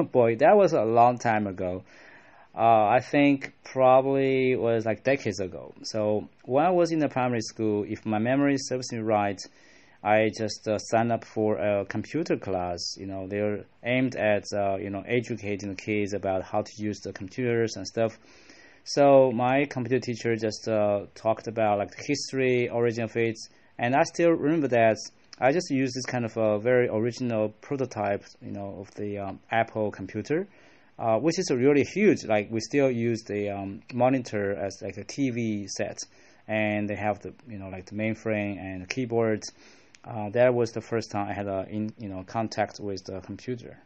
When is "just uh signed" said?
10.36-11.12